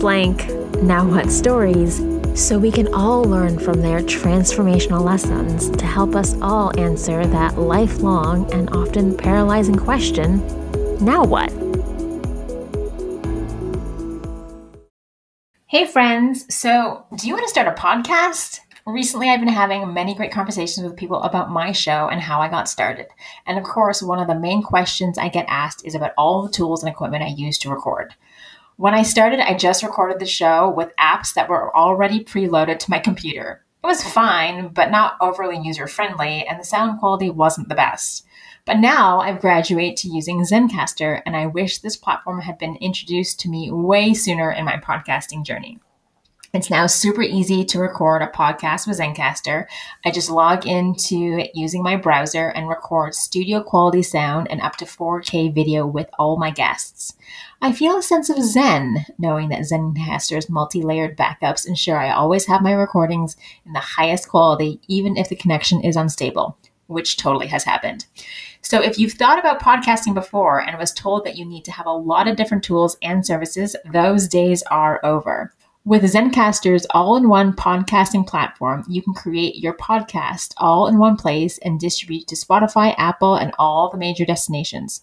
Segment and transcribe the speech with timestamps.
[0.00, 0.48] blank
[0.82, 1.98] now what stories
[2.34, 7.58] so we can all learn from their transformational lessons to help us all answer that
[7.58, 10.38] lifelong and often paralyzing question
[11.00, 11.50] now what?
[15.66, 16.52] Hey, friends.
[16.54, 18.60] So, do you want to start a podcast?
[18.86, 22.48] Recently, I've been having many great conversations with people about my show and how I
[22.48, 23.06] got started.
[23.46, 26.52] And of course, one of the main questions I get asked is about all the
[26.52, 28.14] tools and equipment I use to record.
[28.80, 32.90] When I started, I just recorded the show with apps that were already preloaded to
[32.90, 33.62] my computer.
[33.84, 38.24] It was fine, but not overly user friendly, and the sound quality wasn't the best.
[38.64, 43.38] But now I've graduated to using Zencastr, and I wish this platform had been introduced
[43.40, 45.78] to me way sooner in my podcasting journey.
[46.52, 49.66] It's now super easy to record a podcast with Zencastr.
[50.04, 54.84] I just log into using my browser and record studio quality sound and up to
[54.84, 57.14] 4K video with all my guests.
[57.62, 62.46] I feel a sense of zen knowing that Zencastr's multi layered backups ensure I always
[62.46, 67.46] have my recordings in the highest quality, even if the connection is unstable, which totally
[67.46, 68.06] has happened.
[68.60, 71.86] So, if you've thought about podcasting before and was told that you need to have
[71.86, 75.52] a lot of different tools and services, those days are over.
[75.86, 81.16] With Zencastr's all in one podcasting platform, you can create your podcast all in one
[81.16, 85.00] place and distribute to Spotify, Apple, and all the major destinations.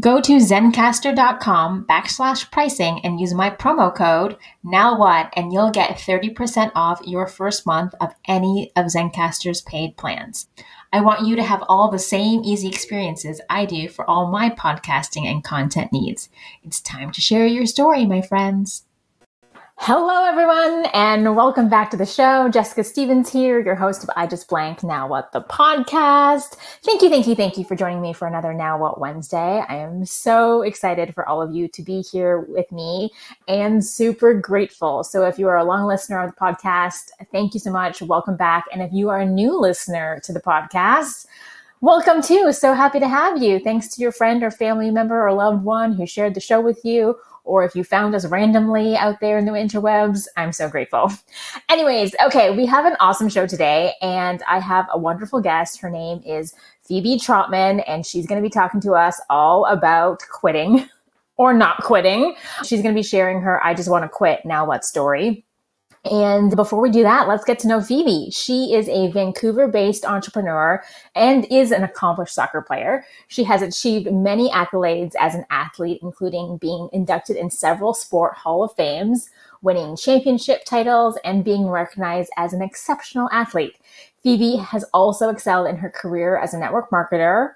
[0.00, 5.96] Go to zencastr.com backslash pricing and use my promo code now what and you'll get
[5.96, 10.46] 30% off your first month of any of Zencastr's paid plans.
[10.92, 14.50] I want you to have all the same easy experiences I do for all my
[14.50, 16.28] podcasting and content needs.
[16.62, 18.84] It's time to share your story, my friends.
[19.80, 22.48] Hello, everyone, and welcome back to the show.
[22.48, 26.56] Jessica Stevens here, your host of I Just Blank Now What the podcast.
[26.82, 29.64] Thank you, thank you, thank you for joining me for another Now What Wednesday.
[29.68, 33.12] I am so excited for all of you to be here with me
[33.46, 35.04] and super grateful.
[35.04, 38.02] So, if you are a long listener of the podcast, thank you so much.
[38.02, 38.64] Welcome back.
[38.72, 41.26] And if you are a new listener to the podcast,
[41.80, 42.52] Welcome too.
[42.52, 43.60] So happy to have you.
[43.60, 46.84] Thanks to your friend or family member or loved one who shared the show with
[46.84, 47.16] you
[47.48, 51.10] or if you found us randomly out there in the interwebs, I'm so grateful.
[51.70, 55.80] Anyways, okay, we have an awesome show today, and I have a wonderful guest.
[55.80, 56.54] Her name is
[56.86, 60.88] Phebe Trotman, and she's going to be talking to us all about quitting
[61.38, 62.36] or not quitting.
[62.64, 65.46] She's going to be sharing her I Just Want to Quit Now What story.
[66.10, 68.30] And before we do that, let's get to know Phebe.
[68.30, 70.82] She is a Vancouver based entrepreneur
[71.14, 73.04] and is an accomplished soccer player.
[73.28, 78.64] She has achieved many accolades as an athlete, including being inducted in several sport hall
[78.64, 79.28] of fames,
[79.60, 83.76] winning championship titles, and being recognized as an exceptional athlete.
[84.22, 87.52] Phebe has also excelled in her career as a network marketer,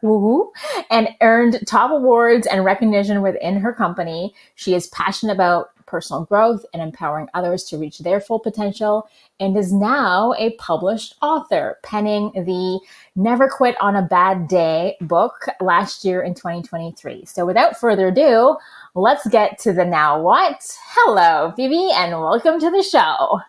[0.91, 4.35] and earned top awards and recognition within her company.
[4.55, 9.07] She is passionate about personal growth and empowering others to reach their full potential,
[9.39, 12.81] and is now a published author, penning the
[13.15, 17.27] Never Quit on a Bad Day book last year in 2023.
[17.27, 18.57] So without further ado,
[18.95, 20.67] let's get to the now what.
[20.95, 23.41] Hello, Phebe, and welcome to the show.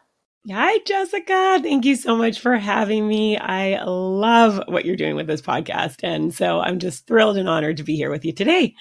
[0.51, 1.61] Hi, Jessica.
[1.63, 3.37] Thank you so much for having me.
[3.37, 6.01] I love what you're doing with this podcast.
[6.03, 8.75] And so I'm just thrilled and honored to be here with you today.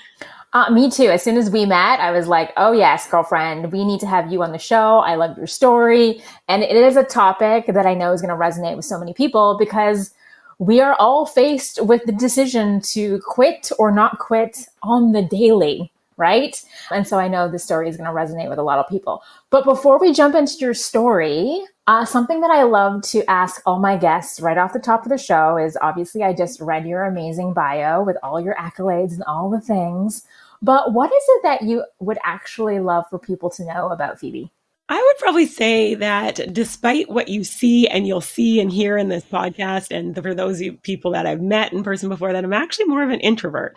[0.54, 1.04] Uh, me too.
[1.04, 4.30] As soon as we met, I was like, oh, yes, girlfriend, we need to have
[4.30, 4.98] you on the show.
[4.98, 6.22] I love your story.
[6.46, 9.14] And it is a topic that I know is going to resonate with so many
[9.14, 10.12] people because
[10.58, 15.90] we are all faced with the decision to quit or not quit on the daily,
[16.18, 16.62] right?
[16.90, 19.22] And so I know this story is going to resonate with a lot of people.
[19.48, 23.80] But before we jump into your story, uh, something that I love to ask all
[23.80, 27.04] my guests right off the top of the show is obviously I just read your
[27.04, 30.24] amazing bio with all your accolades and all the things.
[30.62, 34.52] But what is it that you would actually love for people to know about Phebe?
[34.92, 39.08] I would probably say that despite what you see and you'll see and hear in
[39.08, 42.84] this podcast, and for those people that I've met in person before, that I'm actually
[42.84, 43.74] more of an introvert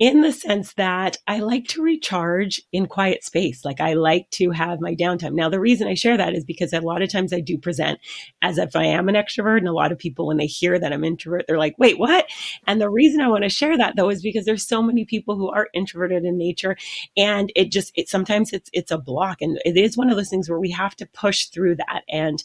[0.00, 3.64] in the sense that I like to recharge in quiet space.
[3.64, 5.34] Like I like to have my downtime.
[5.34, 8.00] Now, the reason I share that is because a lot of times I do present
[8.42, 9.58] as if I am an extrovert.
[9.58, 12.26] And a lot of people, when they hear that I'm introvert, they're like, wait, what?
[12.66, 15.36] And the reason I want to share that though is because there's so many people
[15.36, 16.76] who are introverted in nature.
[17.16, 19.40] And it just, it sometimes it's, it's a block.
[19.40, 22.42] And it is one of those things where we have to push through that and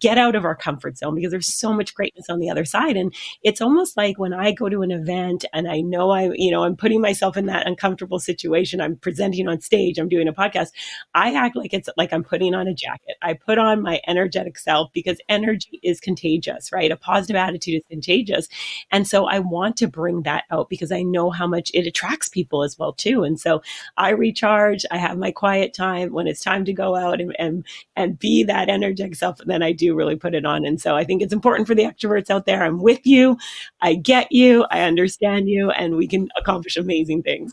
[0.00, 2.96] get out of our comfort zone because there's so much greatness on the other side.
[2.96, 6.50] And it's almost like when I go to an event and I know I, you
[6.50, 10.32] know, I'm putting myself in that uncomfortable situation, I'm presenting on stage, I'm doing a
[10.32, 10.68] podcast,
[11.14, 13.16] I act like it's like I'm putting on a jacket.
[13.22, 16.90] I put on my energetic self because energy is contagious, right?
[16.90, 18.48] A positive attitude is contagious.
[18.90, 22.28] And so I want to bring that out because I know how much it attracts
[22.28, 23.24] people as well too.
[23.24, 23.62] And so
[23.96, 27.64] I recharge, I have my quiet time when it's time to go out and, and
[27.96, 30.64] and be that energetic self, then I do really put it on.
[30.64, 32.62] And so I think it's important for the extroverts out there.
[32.62, 33.36] I'm with you.
[33.80, 34.66] I get you.
[34.70, 37.52] I understand you, and we can accomplish amazing things.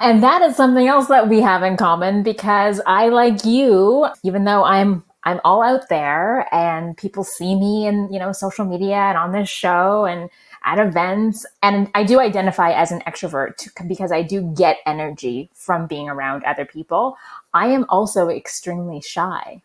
[0.00, 4.44] And that is something else that we have in common because I, like you, even
[4.44, 8.96] though I'm I'm all out there and people see me in, you know, social media
[8.96, 10.28] and on this show and
[10.64, 11.46] at events.
[11.62, 16.44] And I do identify as an extrovert because I do get energy from being around
[16.44, 17.16] other people.
[17.52, 19.62] I am also extremely shy.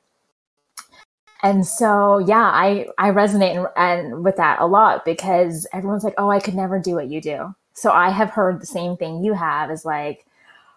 [1.42, 6.16] And so, yeah, I, I resonate and, and with that a lot because everyone's like,
[6.18, 7.56] oh, I could never do what you do.
[7.74, 10.26] So I have heard the same thing you have is like,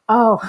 [0.08, 0.40] oh,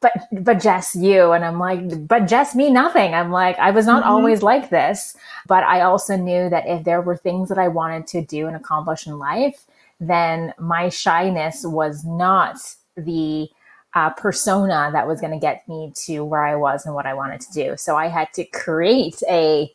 [0.00, 3.14] but but Jess, you and I'm like, but Jess, me nothing.
[3.14, 4.12] I'm like, I was not mm-hmm.
[4.12, 5.16] always like this,
[5.46, 8.56] but I also knew that if there were things that I wanted to do and
[8.56, 9.66] accomplish in life,
[10.00, 12.56] then my shyness was not
[12.96, 13.48] the
[13.94, 17.14] uh, persona that was going to get me to where I was and what I
[17.14, 17.76] wanted to do.
[17.76, 19.72] So I had to create a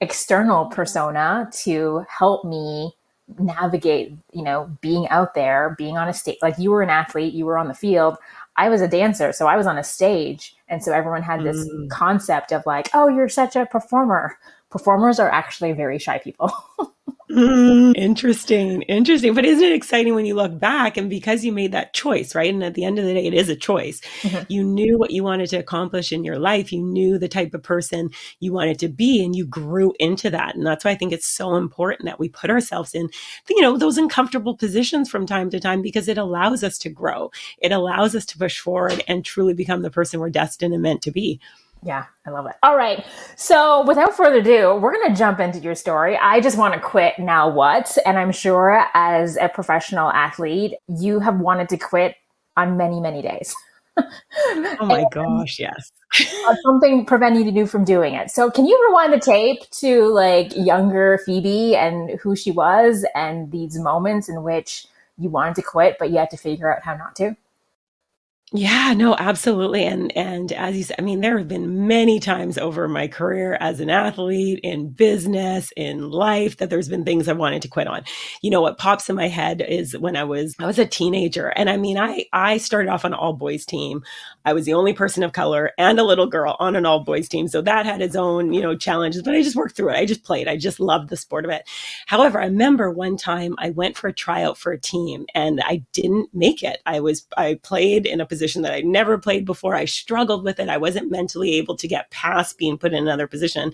[0.00, 2.94] external persona to help me
[3.38, 6.38] navigate, you know, being out there, being on a stage.
[6.42, 8.16] Like you were an athlete, you were on the field.
[8.56, 10.54] I was a dancer, so I was on a stage.
[10.68, 11.88] And so everyone had this mm.
[11.90, 14.38] concept of like, oh, you're such a performer.
[14.70, 16.52] Performers are actually very shy people.
[17.30, 18.82] Mm, interesting.
[18.82, 19.34] Interesting.
[19.34, 22.52] But isn't it exciting when you look back and because you made that choice, right?
[22.52, 24.00] And at the end of the day, it is a choice.
[24.22, 24.44] Mm-hmm.
[24.48, 26.72] You knew what you wanted to accomplish in your life.
[26.72, 28.10] You knew the type of person
[28.40, 30.56] you wanted to be and you grew into that.
[30.56, 33.08] And that's why I think it's so important that we put ourselves in,
[33.48, 37.30] you know, those uncomfortable positions from time to time because it allows us to grow.
[37.58, 41.02] It allows us to push forward and truly become the person we're destined and meant
[41.02, 41.40] to be.
[41.82, 42.56] Yeah, I love it.
[42.62, 43.04] All right.
[43.36, 46.16] So, without further ado, we're going to jump into your story.
[46.18, 47.96] I just want to quit now what?
[48.04, 52.16] And I'm sure as a professional athlete, you have wanted to quit
[52.56, 53.54] on many, many days.
[53.96, 55.92] oh my gosh, yes.
[56.62, 58.30] something preventing you to do from doing it.
[58.30, 63.50] So, can you rewind the tape to like younger Phebe and who she was and
[63.50, 64.86] these moments in which
[65.16, 67.36] you wanted to quit, but you had to figure out how not to?
[68.52, 69.84] Yeah, no, absolutely.
[69.84, 73.56] And and as you said, I mean, there have been many times over my career
[73.60, 77.86] as an athlete, in business, in life, that there's been things I wanted to quit
[77.86, 78.02] on.
[78.42, 81.46] You know, what pops in my head is when I was I was a teenager.
[81.50, 84.02] And I mean, I I started off on all boys team.
[84.44, 87.28] I was the only person of color and a little girl on an all boys
[87.28, 87.46] team.
[87.46, 89.96] So that had its own, you know, challenges, but I just worked through it.
[89.96, 90.48] I just played.
[90.48, 91.68] I just loved the sport of it.
[92.06, 95.84] However, I remember one time I went for a tryout for a team and I
[95.92, 96.80] didn't make it.
[96.84, 99.74] I was I played in a position position that I'd never played before.
[99.74, 100.70] I struggled with it.
[100.70, 103.72] I wasn't mentally able to get past being put in another position.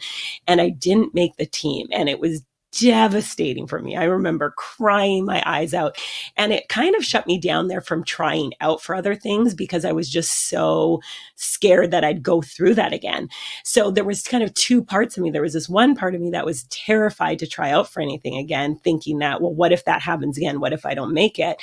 [0.49, 1.87] And I didn't make the team.
[1.93, 2.43] And it was
[2.73, 3.97] devastating for me.
[3.97, 5.97] I remember crying my eyes out
[6.37, 9.85] and it kind of shut me down there from trying out for other things because
[9.85, 11.01] I was just so
[11.37, 13.29] scared that I'd go through that again.
[13.65, 15.31] So there was kind of two parts of me.
[15.31, 18.37] There was this one part of me that was terrified to try out for anything
[18.37, 20.61] again, thinking that, well, what if that happens again?
[20.61, 21.57] What if I don't make it?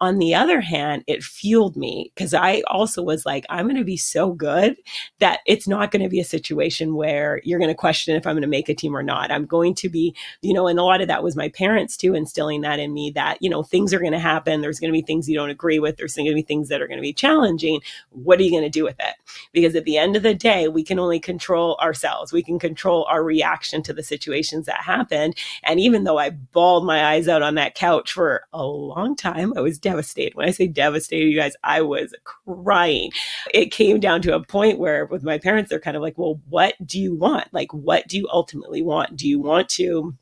[0.00, 3.84] On the other hand, it fueled me because I also was like, I'm going to
[3.84, 4.76] be so good
[5.18, 8.34] that it's not going to be a situation where you're going to question if I'm
[8.34, 9.30] going to make a team or not.
[9.30, 12.14] I'm going to be, you know, and a lot of that was my parents too,
[12.14, 14.62] instilling that in me that, you know, things are going to happen.
[14.62, 15.96] There's going to be things you don't agree with.
[15.96, 17.80] There's going to be things that are going to be challenging.
[18.10, 19.16] What are you going to do with it?
[19.52, 22.32] Because at the end of the day, we can only control ourselves.
[22.32, 25.36] We can control our reaction to the situations that happened.
[25.62, 29.52] And even though I bawled my eyes out on that couch for a long time,
[29.56, 30.34] I was devastated.
[30.34, 33.10] When I say devastated, you guys, I was crying.
[33.52, 36.40] It came down to a point where with my parents, they're kind of like, well,
[36.48, 37.48] what do you want?
[37.52, 39.16] Like, what do you ultimately want?
[39.16, 40.14] Do you want to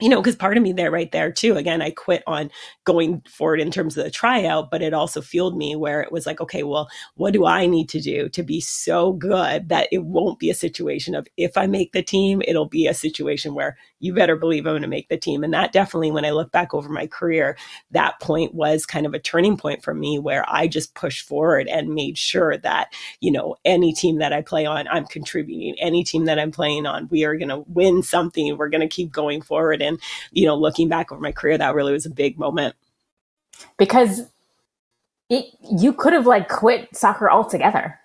[0.00, 1.56] you know, because part of me there, right there too.
[1.56, 2.50] Again, I quit on
[2.84, 6.26] going forward in terms of the tryout, but it also fueled me where it was
[6.26, 10.04] like, okay, well, what do I need to do to be so good that it
[10.04, 13.76] won't be a situation of if I make the team, it'll be a situation where
[14.00, 15.44] you better believe I'm going to make the team.
[15.44, 17.56] And that definitely, when I look back over my career,
[17.90, 21.68] that point was kind of a turning point for me where I just pushed forward
[21.68, 25.76] and made sure that, you know, any team that I play on, I'm contributing.
[25.78, 28.56] Any team that I'm playing on, we are going to win something.
[28.56, 29.82] We're going to keep going forward.
[30.32, 32.74] You know, looking back over my career, that really was a big moment.
[33.78, 34.22] Because
[35.28, 37.99] it, you could have like quit soccer altogether.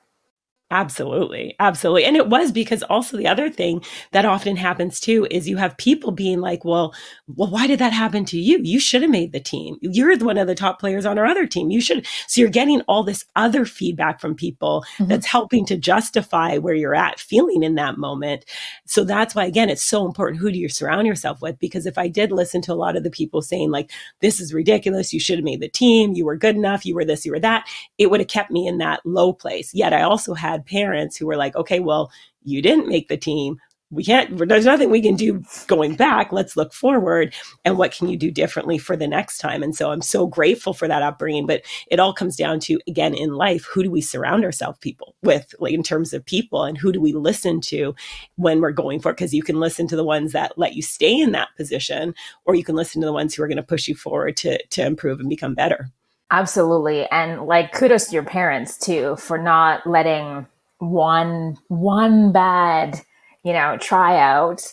[0.76, 1.56] Absolutely.
[1.58, 2.04] Absolutely.
[2.04, 5.78] And it was because also the other thing that often happens too is you have
[5.78, 6.94] people being like, well,
[7.34, 8.60] well, why did that happen to you?
[8.62, 9.78] You should have made the team.
[9.80, 11.72] You're one of the top players on our other team.
[11.72, 12.06] You should.
[12.28, 15.08] So you're getting all this other feedback from people mm-hmm.
[15.08, 18.44] that's helping to justify where you're at feeling in that moment.
[18.86, 20.42] So that's why, again, it's so important.
[20.42, 21.58] Who do you surround yourself with?
[21.58, 24.54] Because if I did listen to a lot of the people saying like, this is
[24.54, 25.14] ridiculous.
[25.14, 26.16] You should have made the team.
[26.16, 26.86] You were good enough.
[26.86, 27.66] You were this, you were that.
[27.98, 29.74] It would have kept me in that low place.
[29.74, 32.12] Yet I also had parents who were like, okay, well,
[32.44, 33.60] you didn't make the team.
[33.92, 36.34] We can't, there's nothing we can do going back.
[36.34, 37.34] Let's look forward.
[37.64, 39.62] And what can you do differently for the next time?
[39.62, 41.46] And so I'm so grateful for that upbringing.
[41.46, 45.16] But it all comes down to, again, in life, who do we surround ourselves people
[45.22, 47.94] with, like in terms of people, and who do we listen to
[48.38, 49.14] when we're going for?
[49.14, 52.56] Because you can listen to the ones that let you stay in that position, or
[52.56, 54.84] you can listen to the ones who are going to push you forward to, to
[54.84, 55.92] improve and become better.
[56.32, 57.08] Absolutely.
[57.12, 60.48] And like kudos to your parents too for not letting
[60.80, 63.00] one one bad,
[63.44, 64.72] you know, tryout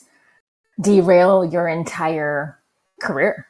[0.81, 2.59] derail your entire
[3.01, 3.47] career.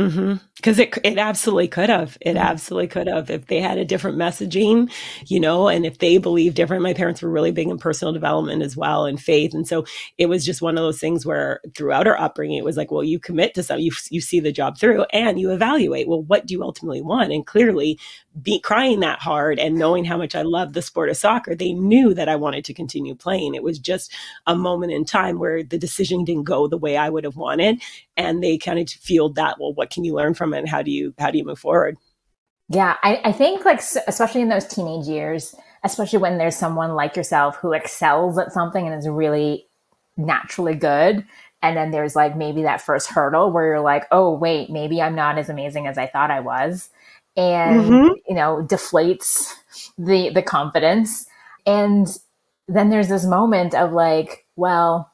[0.00, 0.36] Mm-hmm.
[0.56, 2.16] Because it it absolutely could have.
[2.22, 2.38] It mm-hmm.
[2.38, 4.90] absolutely could have if they had a different messaging,
[5.26, 6.82] you know, and if they believed different.
[6.82, 9.84] My parents were really big in personal development as well and faith, and so
[10.16, 13.04] it was just one of those things where throughout our upbringing, it was like, well,
[13.04, 16.08] you commit to something, you you see the job through, and you evaluate.
[16.08, 17.30] Well, what do you ultimately want?
[17.30, 17.98] And clearly,
[18.40, 21.72] be crying that hard and knowing how much I love the sport of soccer, they
[21.72, 23.54] knew that I wanted to continue playing.
[23.54, 24.12] It was just
[24.46, 27.82] a moment in time where the decision didn't go the way I would have wanted,
[28.16, 29.60] and they kind of feel that.
[29.60, 30.60] Well, what can you learn from it?
[30.60, 31.98] And how do you how do you move forward?
[32.68, 37.16] Yeah, I, I think like especially in those teenage years, especially when there's someone like
[37.16, 39.66] yourself who excels at something and is really
[40.16, 41.26] naturally good
[41.62, 45.14] and then there's like maybe that first hurdle where you're like oh wait maybe i'm
[45.14, 46.90] not as amazing as i thought i was
[47.36, 48.12] and mm-hmm.
[48.28, 49.52] you know deflates
[49.98, 51.26] the the confidence.
[51.66, 52.08] And
[52.68, 55.12] then there's this moment of like well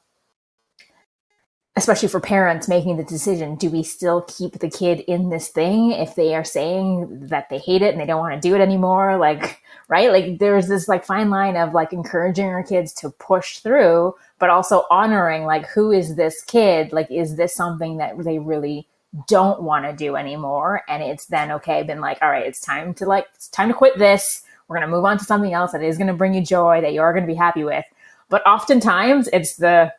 [1.76, 5.92] especially for parents making the decision do we still keep the kid in this thing
[5.92, 8.60] if they are saying that they hate it and they don't want to do it
[8.60, 9.16] anymore?
[9.16, 10.10] Like right?
[10.10, 14.50] Like there's this like fine line of like encouraging our kids to push through but
[14.50, 16.92] also honoring like who is this kid?
[16.92, 18.88] Like is this something that they really
[19.26, 20.82] don't want to do anymore.
[20.88, 23.74] And it's then okay been like all right it's time to like it's time to
[23.74, 24.42] quit this.
[24.68, 26.82] We're going to move on to something else that is going to bring you joy
[26.82, 27.86] that you're going to be happy with.
[28.28, 29.92] But oftentimes it's the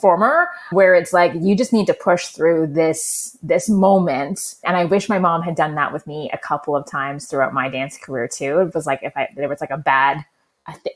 [0.00, 4.54] former where it's like you just need to push through this this moment.
[4.64, 7.54] And i wish my mom had done that with me a couple of times throughout
[7.54, 8.60] my dance career too.
[8.60, 10.24] It was like if i there was like a bad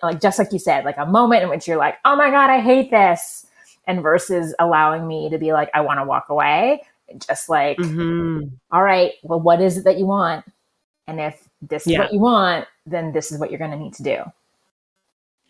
[0.03, 2.51] like just like you said like a moment in which you're like oh my god
[2.51, 3.47] i hate this.
[3.87, 6.83] And versus allowing me to be like i want to walk away
[7.19, 8.49] just like, mm-hmm.
[8.71, 10.45] all right, well, what is it that you want?
[11.07, 12.01] And if this is yeah.
[12.01, 14.23] what you want, then this is what you're going to need to do.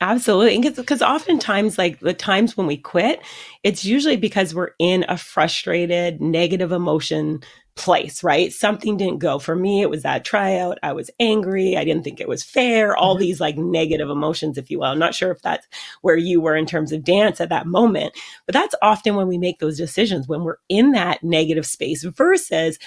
[0.02, 0.70] Absolutely.
[0.70, 3.20] Because oftentimes, like the times when we quit,
[3.62, 7.42] it's usually because we're in a frustrated, negative emotion
[7.74, 8.52] place, right?
[8.52, 9.38] Something didn't go.
[9.38, 10.78] For me, it was that tryout.
[10.82, 11.76] I was angry.
[11.76, 12.96] I didn't think it was fair.
[12.96, 13.20] All mm-hmm.
[13.20, 14.86] these like negative emotions, if you will.
[14.86, 15.66] I'm not sure if that's
[16.02, 18.12] where you were in terms of dance at that moment,
[18.46, 22.78] but that's often when we make those decisions when we're in that negative space versus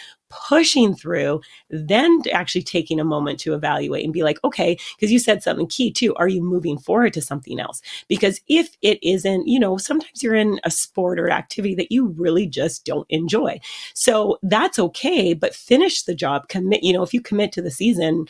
[0.47, 5.19] pushing through, then actually taking a moment to evaluate and be like, okay, because you
[5.19, 6.15] said something key too.
[6.15, 7.81] Are you moving forward to something else?
[8.07, 12.07] Because if it isn't, you know, sometimes you're in a sport or activity that you
[12.07, 13.59] really just don't enjoy.
[13.93, 17.71] So that's okay, but finish the job, commit, you know, if you commit to the
[17.71, 18.27] season,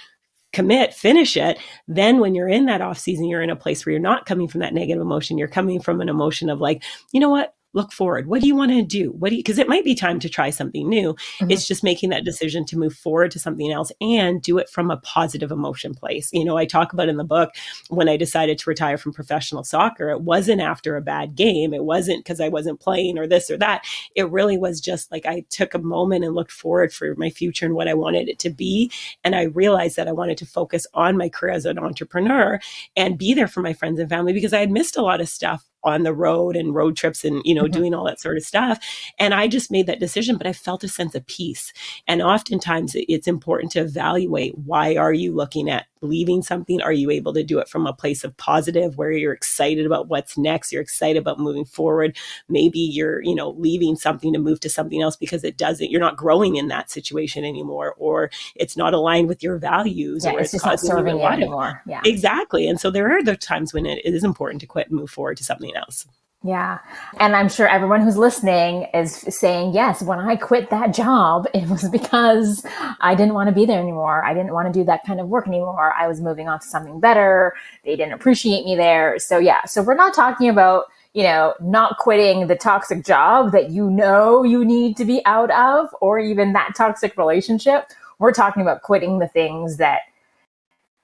[0.54, 1.58] commit, finish it.
[1.88, 4.48] Then when you're in that off season, you're in a place where you're not coming
[4.48, 5.38] from that negative emotion.
[5.38, 7.56] You're coming from an emotion of like, you know what?
[7.74, 8.28] Look forward.
[8.28, 9.12] What do you want to do?
[9.12, 11.14] What do you, because it might be time to try something new.
[11.14, 11.52] Mm-hmm.
[11.52, 14.92] It's just making that decision to move forward to something else and do it from
[14.92, 16.30] a positive emotion place.
[16.32, 17.52] You know, I talk about in the book
[17.90, 21.74] when I decided to retire from professional soccer, it wasn't after a bad game.
[21.74, 23.84] It wasn't because I wasn't playing or this or that.
[24.16, 27.66] It really was just like I took a moment and looked forward for my future
[27.66, 28.92] and what I wanted it to be.
[29.24, 32.60] And I realized that I wanted to focus on my career as an entrepreneur
[32.96, 35.30] and be there for my friends and family because I had missed a lot of
[35.30, 37.72] stuff on the road and road trips and you know mm-hmm.
[37.72, 38.84] doing all that sort of stuff
[39.20, 41.74] and i just made that decision but i felt a sense of peace
[42.08, 46.82] and oftentimes it's important to evaluate why are you looking at leaving something?
[46.82, 50.08] Are you able to do it from a place of positive where you're excited about
[50.08, 52.18] what's next you're excited about moving forward?
[52.50, 56.00] Maybe you're you know leaving something to move to something else because it doesn't you're
[56.00, 60.40] not growing in that situation anymore or it's not aligned with your values yeah, or
[60.40, 61.82] it's, it's not serving you anymore.
[61.88, 62.02] Yeah.
[62.06, 62.68] Exactly.
[62.68, 65.10] And so there are the times when it, it is important to quit and move
[65.10, 66.06] forward to something else
[66.44, 66.80] yeah.
[67.20, 71.70] And I'm sure everyone who's listening is saying, yes, when I quit that job, it
[71.70, 72.66] was because
[73.00, 74.24] I didn't want to be there anymore.
[74.26, 75.94] I didn't want to do that kind of work anymore.
[75.94, 77.54] I was moving on to something better.
[77.86, 79.18] They didn't appreciate me there.
[79.20, 79.64] So yeah.
[79.66, 84.44] So we're not talking about, you know, not quitting the toxic job that you know
[84.44, 87.88] you need to be out of or even that toxic relationship.
[88.20, 90.02] We're talking about quitting the things that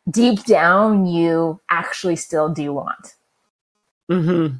[0.09, 3.15] deep down you actually still do want.
[4.09, 4.55] Mm-hmm.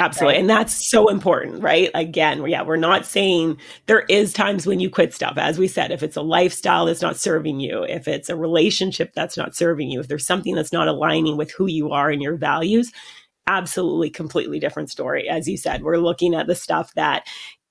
[0.00, 0.34] Absolutely.
[0.34, 0.40] Right.
[0.40, 1.90] And that's so important, right?
[1.94, 5.34] Again, yeah, we're not saying there is times when you quit stuff.
[5.36, 9.12] As we said, if it's a lifestyle that's not serving you, if it's a relationship
[9.14, 12.22] that's not serving you, if there's something that's not aligning with who you are and
[12.22, 12.90] your values,
[13.46, 15.28] absolutely completely different story.
[15.28, 17.26] As you said, we're looking at the stuff that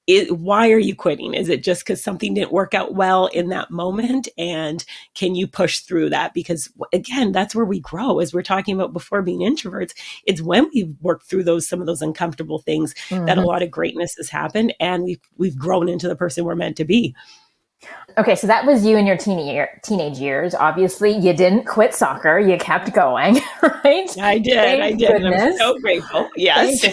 [0.10, 1.36] it, why are you quitting?
[1.36, 4.28] Is it just because something didn't work out well in that moment?
[4.40, 6.34] And can you push through that?
[6.34, 8.18] Because again, that's where we grow.
[8.18, 9.94] As we're talking about before being introverts,
[10.26, 13.26] it's when we've worked through those some of those uncomfortable things mm-hmm.
[13.26, 16.56] that a lot of greatness has happened, and we've we've grown into the person we're
[16.56, 17.16] meant to be.
[18.18, 20.54] Okay, so that was you in your teenage years.
[20.54, 24.18] Obviously, you didn't quit soccer; you kept going, right?
[24.20, 24.56] I did.
[24.56, 25.26] Thank I did.
[25.26, 26.30] I'm so grateful.
[26.36, 26.86] Yes.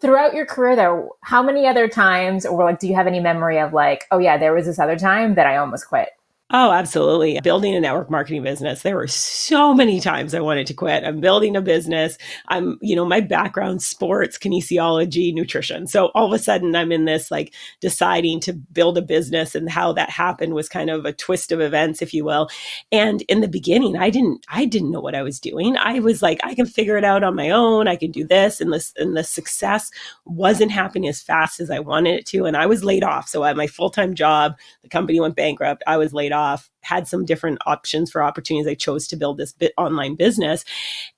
[0.00, 3.58] Throughout your career, though, how many other times, or like, do you have any memory
[3.58, 6.10] of like, oh yeah, there was this other time that I almost quit?
[6.56, 7.40] Oh, absolutely.
[7.40, 8.82] Building a network marketing business.
[8.82, 11.02] There were so many times I wanted to quit.
[11.02, 12.16] I'm building a business.
[12.46, 15.88] I'm, you know, my background sports, kinesiology, nutrition.
[15.88, 19.68] So all of a sudden I'm in this like deciding to build a business and
[19.68, 22.48] how that happened was kind of a twist of events, if you will.
[22.92, 25.76] And in the beginning, I didn't I didn't know what I was doing.
[25.76, 27.88] I was like, I can figure it out on my own.
[27.88, 28.60] I can do this.
[28.60, 29.90] And this and the success
[30.24, 32.44] wasn't happening as fast as I wanted it to.
[32.44, 33.26] And I was laid off.
[33.28, 35.82] So at my full-time job, the company went bankrupt.
[35.88, 36.43] I was laid off,
[36.82, 38.70] had some different options for opportunities.
[38.70, 40.64] I chose to build this bit online business.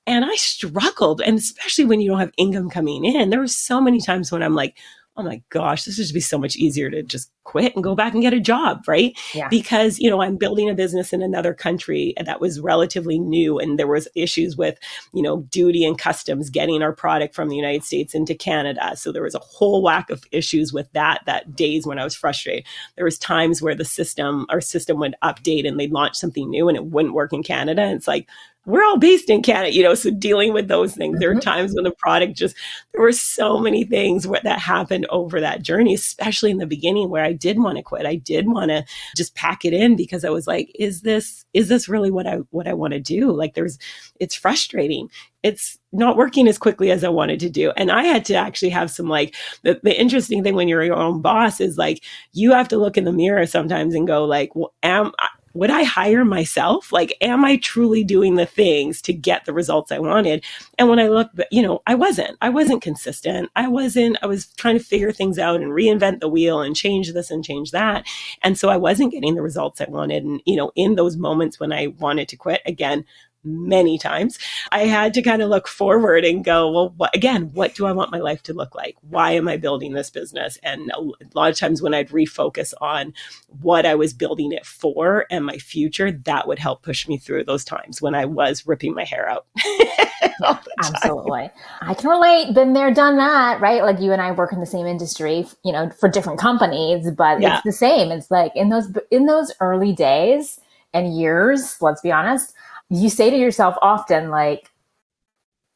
[0.06, 1.21] And I struggled.
[1.21, 4.42] And especially when you don't have income coming in, there were so many times when
[4.42, 4.76] I'm like,
[5.16, 8.12] oh my gosh, this would be so much easier to just quit and go back
[8.12, 9.16] and get a job, right?
[9.35, 9.49] Yeah.
[9.49, 13.78] Because, you know, I'm building a business in another country that was relatively new and
[13.78, 14.78] there was issues with,
[15.14, 18.97] you know, duty and customs getting our product from the United States into Canada.
[18.97, 22.14] So there was a whole whack of issues with that that days when I was
[22.14, 22.67] frustrated.
[22.97, 26.69] There was times where the system, our system would update and they'd launch something new
[26.69, 27.82] and it wouldn't work in Canada.
[27.82, 28.28] And it's like,
[28.66, 31.14] we're all based in Canada, you know, so dealing with those things.
[31.14, 31.20] Mm-hmm.
[31.20, 31.40] There are mm-hmm.
[31.40, 32.56] times when the product just,
[32.92, 37.24] there were so many things that happened over that journey, especially in the beginning where
[37.24, 38.06] I did want to quit.
[38.06, 38.84] I did want to
[39.16, 42.38] just pack it in because I was like, is this, is this really what I,
[42.50, 43.30] what I want to do?
[43.30, 43.78] Like there's,
[44.18, 45.08] it's frustrating.
[45.44, 47.70] It's not working as quickly as I wanted to do.
[47.76, 50.96] And I had to actually have some like, the, the interesting thing when you're your
[50.96, 52.02] own boss is like,
[52.32, 55.12] you have to look in the mirror sometimes and go like, well, am
[55.56, 56.92] would I hire myself?
[56.92, 60.45] Like, am I truly doing the things to get the results I wanted?
[60.78, 62.36] And when I look, you know, I wasn't.
[62.42, 63.50] I wasn't consistent.
[63.56, 67.12] I wasn't, I was trying to figure things out and reinvent the wheel and change
[67.12, 68.06] this and change that.
[68.42, 70.25] And so I wasn't getting the results I wanted.
[70.25, 73.04] And, you know, in those moments when I wanted to quit, again,
[73.44, 74.38] many times.
[74.72, 77.92] I had to kind of look forward and go, well, what, again, what do I
[77.92, 78.96] want my life to look like?
[79.08, 80.58] Why am I building this business?
[80.62, 81.00] And a
[81.34, 83.14] lot of times when I'd refocus on
[83.60, 87.44] what I was building it for and my future, that would help push me through
[87.44, 89.46] those times when I was ripping my hair out.
[90.78, 91.50] Absolutely.
[91.80, 92.54] I can relate.
[92.54, 93.82] Been there, done that, right?
[93.82, 97.40] Like you and I work in the same industry, you know, for different companies, but
[97.40, 97.56] yeah.
[97.56, 98.10] it's the same.
[98.10, 100.60] It's like in those in those early days
[100.92, 102.54] and years, let's be honest,
[102.90, 104.70] you say to yourself often, like,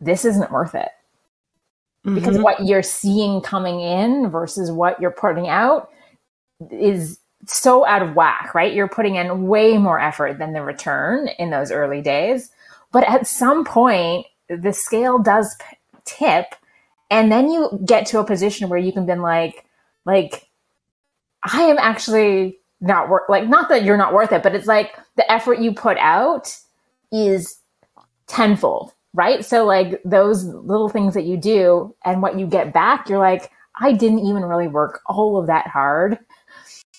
[0.00, 0.90] this isn't worth it.
[2.06, 2.14] Mm-hmm.
[2.14, 5.90] Because what you're seeing coming in versus what you're putting out
[6.70, 8.74] is so out of whack, right?
[8.74, 12.50] You're putting in way more effort than the return in those early days.
[12.92, 16.54] But at some point, the scale does p- tip.
[17.10, 19.64] And then you get to a position where you can be like,
[20.04, 20.48] like,
[21.42, 24.96] I am actually not worth, like, not that you're not worth it, but it's like
[25.16, 26.56] the effort you put out
[27.12, 27.58] is
[28.26, 29.44] tenfold, right?
[29.44, 33.50] So like those little things that you do and what you get back, you're like,
[33.80, 36.18] I didn't even really work all of that hard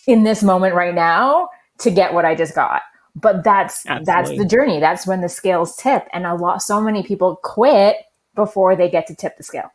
[0.08, 2.82] in this moment right now to get what I just got.
[3.16, 4.06] But that's Absolutely.
[4.06, 4.80] that's the journey.
[4.80, 7.98] That's when the scales tip and a lot so many people quit
[8.36, 9.70] before they get to tip the scale.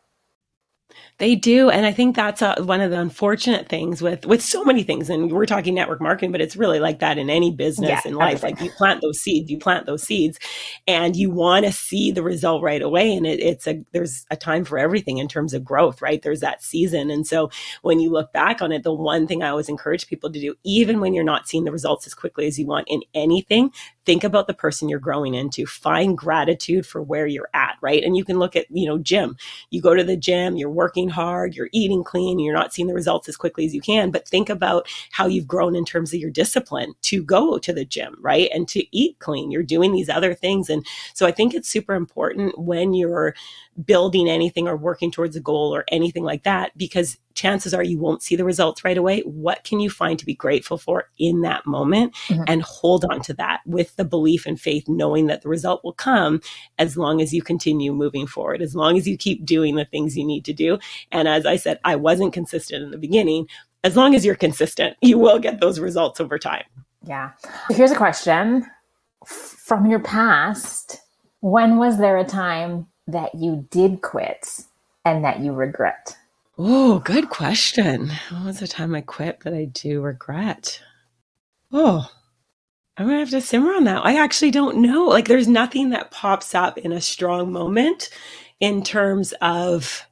[1.19, 4.63] They do, and I think that's a, one of the unfortunate things with with so
[4.63, 5.09] many things.
[5.09, 8.13] And we're talking network marketing, but it's really like that in any business Yeah, in
[8.13, 8.43] life.
[8.43, 8.55] everything.
[8.55, 10.37] Like you plant those seeds, you plant those seeds,
[10.87, 13.15] and you want to see the result right away.
[13.15, 16.21] And it, it's a there's a time for everything in terms of growth, right?
[16.21, 17.49] There's that season, and so
[17.81, 20.53] when you look back on it, the one thing I always encourage people to do,
[20.63, 23.71] even when you're not seeing the results as quickly as you want in anything,
[24.07, 25.67] think about the person you're growing into.
[25.67, 28.03] Find gratitude for where you're at, right?
[28.03, 29.37] And you can look at you know gym
[29.69, 32.93] you go to the gym, you're working hard, you're eating clean, you're not seeing the
[32.93, 36.19] results as quickly as you can, but think about how you've grown in terms of
[36.19, 38.49] your discipline to go to the gym, right?
[38.53, 39.51] And to eat clean.
[39.51, 40.69] You're doing these other things.
[40.69, 43.35] And so I think it's super important when you're
[43.85, 47.99] building anything or working towards a goal or anything like that, because chances are you
[47.99, 49.21] won't see the results right away.
[49.21, 52.45] What can you find to be grateful for in that moment Mhm.
[52.47, 55.93] and hold on to that with the belief and faith, knowing that the result will
[55.93, 56.41] come
[56.79, 60.17] as long as you continue moving forward, as long as you keep doing the things
[60.17, 60.79] you need to do.
[61.11, 63.47] And as I said, I wasn't consistent in the beginning.
[63.83, 66.63] As long as you're consistent, you will get those results over time.
[67.03, 67.31] Yeah.
[67.69, 68.65] Here's a question
[69.25, 71.01] from your past.
[71.41, 74.63] When was there a time that you did quit
[75.05, 76.17] and that you regret?
[76.57, 78.11] Oh, good question.
[78.31, 80.81] What was the time I quit that I do regret?
[81.71, 82.09] Oh,
[82.97, 84.03] I'm gonna have to simmer on that.
[84.05, 85.05] I actually don't know.
[85.05, 88.09] Like, there's nothing that pops up in a strong moment
[88.59, 90.03] in terms of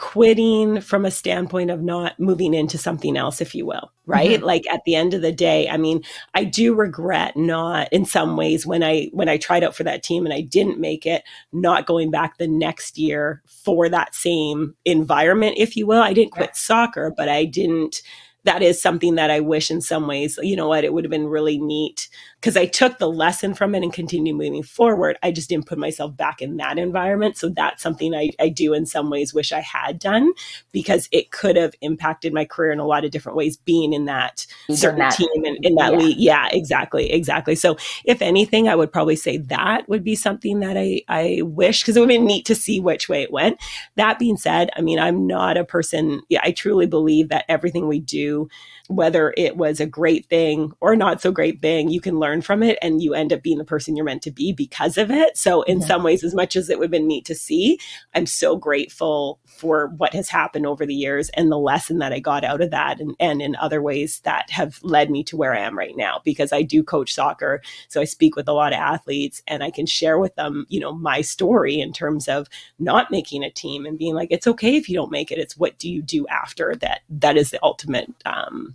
[0.00, 4.30] quitting from a standpoint of not moving into something else, if you will, right?
[4.30, 4.44] Mm-hmm.
[4.44, 6.02] Like at the end of the day, I mean,
[6.34, 10.02] I do regret not in some ways when I when I tried out for that
[10.02, 14.74] team and I didn't make it, not going back the next year for that same
[14.86, 16.02] environment, if you will.
[16.02, 18.00] I didn't quit soccer, but I didn't
[18.44, 21.10] that is something that I wish in some ways, you know what, it would have
[21.10, 22.08] been really neat
[22.40, 25.18] because I took the lesson from it and continued moving forward.
[25.22, 27.36] I just didn't put myself back in that environment.
[27.36, 30.32] So that's something I, I do in some ways wish I had done
[30.72, 34.06] because it could have impacted my career in a lot of different ways being in
[34.06, 35.98] that certain that- team and in that yeah.
[35.98, 36.16] league.
[36.18, 37.12] Yeah, exactly.
[37.12, 37.54] Exactly.
[37.54, 41.82] So if anything, I would probably say that would be something that I, I wish
[41.82, 43.60] because it would have been neat to see which way it went.
[43.96, 47.86] That being said, I mean, I'm not a person, yeah, I truly believe that everything
[47.86, 48.48] we do, to
[48.90, 52.60] whether it was a great thing or not so great thing, you can learn from
[52.60, 55.36] it and you end up being the person you're meant to be because of it.
[55.36, 55.86] So, in Mhm.
[55.86, 57.78] some ways, as much as it would have been neat to see,
[58.14, 62.18] I'm so grateful for what has happened over the years and the lesson that I
[62.18, 65.54] got out of that, and, and in other ways that have led me to where
[65.54, 67.62] I am right now because I do coach soccer.
[67.88, 70.80] So, I speak with a lot of athletes and I can share with them, you
[70.80, 72.48] know, my story in terms of
[72.80, 75.38] not making a team and being like, it's okay if you don't make it.
[75.38, 77.02] It's what do you do after that?
[77.08, 78.74] That is the ultimate um,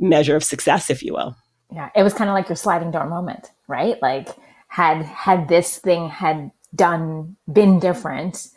[0.00, 1.36] measure of success, if you will.
[1.72, 4.00] Yeah, it was kind of like your sliding door moment, right?
[4.02, 4.28] Like
[4.68, 8.48] had had this thing had done been different,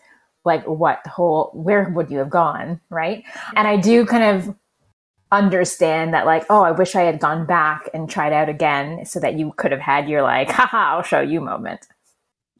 [0.43, 3.23] like what the whole where would you have gone, right?
[3.55, 4.55] And I do kind of
[5.31, 9.19] understand that like, oh, I wish I had gone back and tried out again so
[9.19, 11.87] that you could have had your like, haha, I'll show you moment.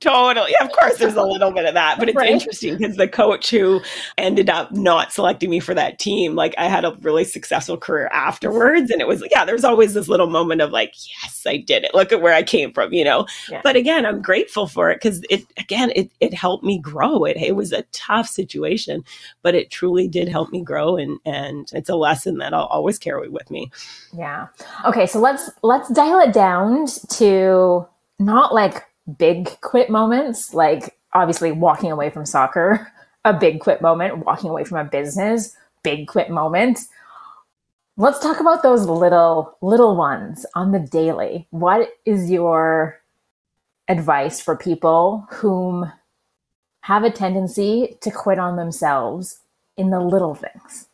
[0.01, 0.53] Totally.
[0.60, 2.29] Of course, there's a little bit of that, but it's Right.
[2.29, 3.81] interesting because the coach who
[4.17, 8.08] ended up not selecting me for that team, like I had a really successful career
[8.08, 8.91] afterwards.
[8.91, 11.95] And it was, yeah, there's always this little moment of like, yes, I did it.
[11.95, 13.25] Look at where I came from, you know?
[13.49, 13.62] Yeah.
[13.63, 17.23] But again, I'm grateful for it because it, again, it, it helped me grow.
[17.23, 19.03] It, it was a tough situation,
[19.43, 20.97] but it truly did help me grow.
[20.97, 23.71] And, and it's a lesson that I'll always carry with me.
[24.13, 24.47] Yeah.
[24.86, 27.88] Okay, so let's let's dial it down to
[28.19, 28.84] not like
[29.18, 32.91] big quit moments, like obviously walking away from soccer,
[33.26, 36.80] a big quit moment, walking away from a business, big quit moment.
[37.98, 41.48] Let's talk about those little little ones on the daily.
[41.52, 43.00] What is your
[43.88, 45.91] advice for people whom
[46.82, 49.39] have a tendency to quit on themselves
[49.78, 50.89] in the little things?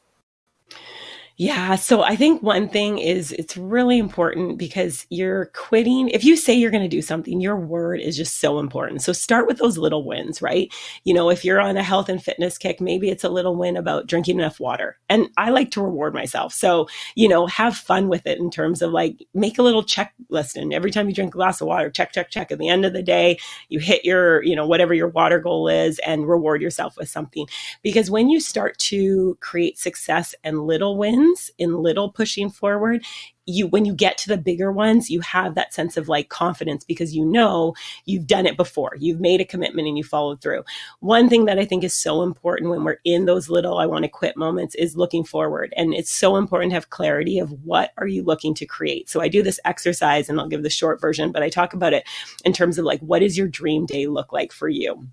[1.42, 1.74] Yeah.
[1.74, 6.10] So I think one thing is it's really important because you're quitting.
[6.10, 9.02] If you say you're going to do something, your word is just so important.
[9.02, 10.72] So start with those little wins, right?
[11.04, 13.76] You know, if you're on a health and fitness kick, maybe it's a little win
[13.76, 15.00] about drinking enough water.
[15.10, 16.54] And I like to reward myself.
[16.54, 20.56] So, you know, have fun with it in terms of like make a little checklist.
[20.56, 22.52] And every time you drink a glass of water, check, check, check.
[22.52, 25.68] At the end of the day, you hit your, you know, whatever your water goal
[25.68, 27.48] is and reward yourself with something
[27.82, 33.04] because when you start to create success and little wins in little pushing forward
[33.46, 36.84] you when you get to the bigger ones you have that sense of like confidence
[36.84, 37.74] because you know
[38.06, 38.96] you've done it before.
[39.00, 40.64] You've made a commitment and you followed through.
[41.00, 44.04] One thing that i think is so important when we're in those little i want
[44.04, 45.74] to quit moments is looking forward.
[45.76, 49.10] And it's so important to have clarity of what are you looking to create.
[49.10, 51.94] So i do this exercise and i'll give the short version but i talk about
[51.94, 52.08] it
[52.46, 55.08] in terms of like what does your dream day look like for you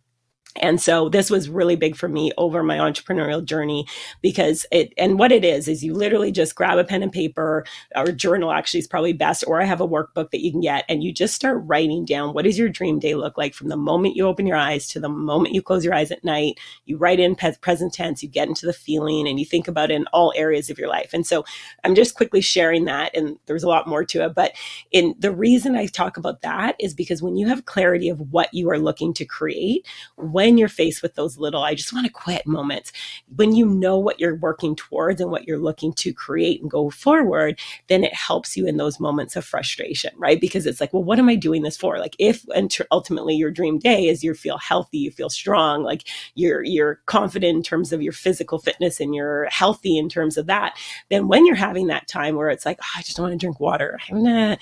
[0.61, 3.87] And so this was really big for me over my entrepreneurial journey
[4.23, 7.65] because it, and what it is, is you literally just grab a pen and paper
[7.95, 10.85] or journal actually is probably best, or I have a workbook that you can get
[10.89, 13.77] and you just start writing down what does your dream day look like from the
[13.77, 16.59] moment you open your eyes to the moment you close your eyes at night.
[16.87, 19.95] You write in present tense, you get into the feeling and you think about it
[19.95, 21.11] in all areas of your life.
[21.13, 21.45] And so
[21.85, 24.35] I'm just quickly sharing that and there's a lot more to it.
[24.35, 24.53] But
[24.93, 28.53] in the reason I talk about that is because when you have clarity of what
[28.53, 32.13] you are looking to create, when you're faced with those little, I just want to
[32.13, 32.93] quit moments,
[33.37, 36.91] when you know what you're working towards and what you're looking to create and go
[36.91, 37.59] forward,
[37.89, 40.41] then it helps you in those moments of frustration, right?
[40.41, 41.99] Because it's like, well, what am I doing this for?
[41.99, 42.47] Like, if
[42.91, 46.07] ultimately your dream day is you feel healthy, you feel strong, like
[46.37, 50.47] you're you're confident in terms of your physical fitness and you're healthy in terms of
[50.47, 50.77] that,
[51.11, 53.59] then when you're having that time where it's like, oh, I just want to drink
[53.59, 54.59] water, I'm gonna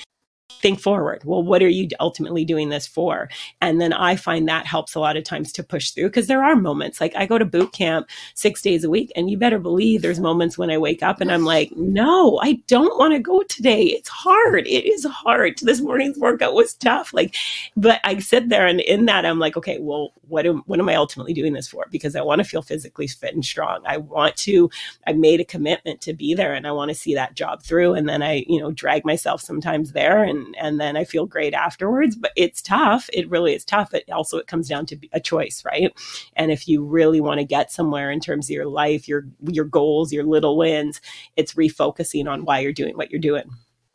[0.60, 1.22] think forward.
[1.24, 3.28] Well, what are you ultimately doing this for?
[3.60, 6.44] And then I find that helps a lot of times to push through because there
[6.44, 9.58] are moments like I go to boot camp six days a week, and you better
[9.58, 13.20] believe there's moments when I wake up and I'm like, no, I don't want to
[13.20, 13.84] go today.
[13.84, 14.66] It's hard.
[14.66, 15.58] It is hard.
[15.62, 17.12] This morning's workout was tough.
[17.12, 17.34] Like,
[17.76, 20.88] but I sit there and in that I'm like, okay, well, what am what am
[20.88, 21.86] I ultimately doing this for?
[21.90, 23.82] Because I want to feel physically fit and strong.
[23.86, 24.70] I want to.
[25.06, 27.94] I made a commitment to be there, and I want to see that job through.
[27.94, 31.54] And then I, you know, drag myself sometimes there and and then I feel great
[31.54, 32.16] afterwards.
[32.16, 33.08] But it's tough.
[33.12, 33.94] It really is tough.
[33.94, 35.92] It also it comes down to a choice, right?
[36.34, 39.64] And if you really want to get somewhere in terms of your life, your your
[39.64, 41.00] goals, your little wins,
[41.36, 43.50] it's refocusing on why you're doing what you're doing.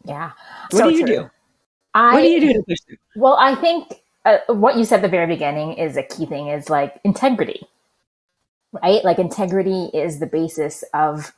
[0.05, 0.31] Yeah.
[0.71, 1.15] What so do you true.
[1.15, 1.31] do?
[1.93, 2.97] I, what do you do to push through?
[3.15, 6.47] Well, I think uh, what you said at the very beginning is a key thing
[6.47, 7.61] is like integrity,
[8.71, 9.03] right?
[9.03, 11.33] Like integrity is the basis of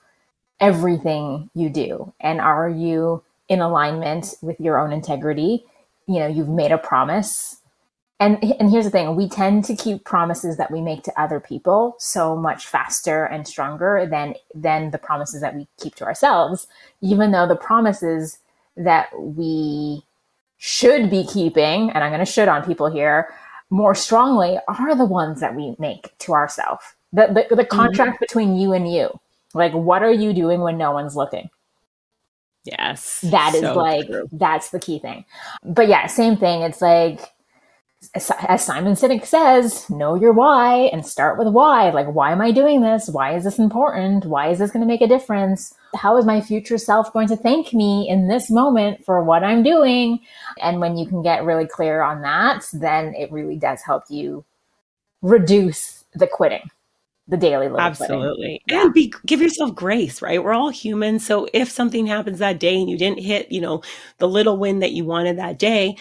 [0.59, 2.13] everything you do.
[2.19, 5.63] And are you in alignment with your own integrity.
[6.07, 7.57] You know, you've made a promise.
[8.19, 11.39] And, and here's the thing we tend to keep promises that we make to other
[11.39, 16.67] people so much faster and stronger than than the promises that we keep to ourselves
[17.01, 18.37] even though the promises
[18.77, 20.03] that we
[20.57, 23.33] should be keeping and i'm going to should on people here
[23.69, 28.23] more strongly are the ones that we make to ourselves the, the, the contract mm-hmm.
[28.23, 29.09] between you and you
[29.53, 31.49] like what are you doing when no one's looking
[32.63, 33.21] Yes.
[33.21, 34.27] That is so like, true.
[34.31, 35.25] that's the key thing.
[35.63, 36.61] But yeah, same thing.
[36.61, 37.19] It's like,
[38.15, 41.89] as Simon Sinek says, know your why and start with why.
[41.89, 43.09] Like, why am I doing this?
[43.09, 44.25] Why is this important?
[44.25, 45.73] Why is this going to make a difference?
[45.95, 49.63] How is my future self going to thank me in this moment for what I'm
[49.63, 50.19] doing?
[50.61, 54.45] And when you can get really clear on that, then it really does help you
[55.21, 56.69] reduce the quitting
[57.27, 58.61] the daily little absolutely.
[58.67, 58.83] Yeah.
[58.83, 60.43] and be give yourself grace right?
[60.43, 61.19] We're all human.
[61.19, 63.81] So if something happens that day and you didn't hit you know
[64.17, 65.95] the little win that you wanted that day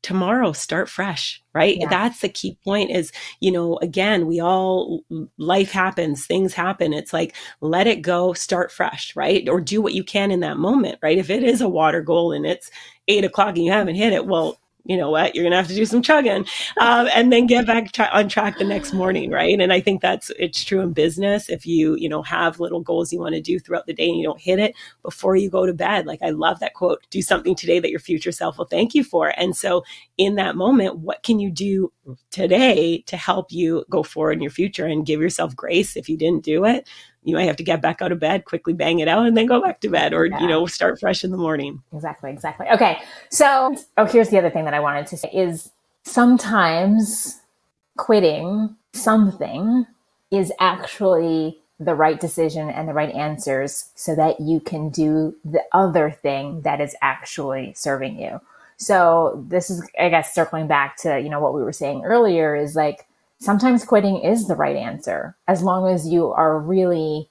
[0.00, 1.76] tomorrow start fresh right?
[1.78, 1.88] Yeah.
[1.88, 5.00] that's the key point is you know again we all
[5.36, 6.94] life happens things happen.
[6.94, 9.46] It's like let it go start fresh right?
[9.50, 11.18] Or do what you can in that moment right?
[11.18, 12.70] If it is a water goal and it's
[13.08, 15.68] eight o'clock and you haven't hit it well you know what, you're going to have
[15.68, 16.44] to do some chugging
[16.80, 19.30] um, and then get back tra- on track the next morning.
[19.30, 19.58] Right.
[19.58, 21.48] And I think that's, it's true in business.
[21.48, 24.18] If you, you know, have little goals you want to do throughout the day and
[24.18, 27.22] you don't hit it before you go to bed, like I love that quote, do
[27.22, 29.32] something today that your future self will thank you for.
[29.36, 29.84] And so
[30.18, 31.92] in that moment, what can you do
[32.30, 36.16] today to help you go forward in your future and give yourself grace if you
[36.16, 36.88] didn't do it?
[37.24, 39.46] You might have to get back out of bed, quickly bang it out, and then
[39.46, 40.40] go back to bed or, yeah.
[40.40, 41.82] you know, start fresh in the morning.
[41.92, 42.66] Exactly, exactly.
[42.68, 42.98] Okay.
[43.30, 45.70] So, oh, here's the other thing that I wanted to say is
[46.04, 47.40] sometimes
[47.96, 49.86] quitting something
[50.30, 55.62] is actually the right decision and the right answers so that you can do the
[55.72, 58.40] other thing that is actually serving you.
[58.76, 62.56] So this is, I guess, circling back to, you know, what we were saying earlier
[62.56, 63.06] is like,
[63.42, 67.28] sometimes quitting is the right answer as long as you are really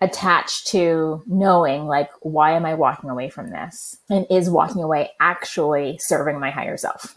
[0.00, 3.96] attached to knowing like why am i walking away from this?
[4.08, 7.16] And is walking away actually serving my higher self?